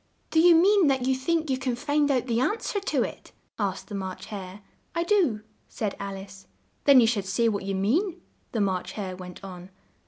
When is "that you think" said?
0.87-1.51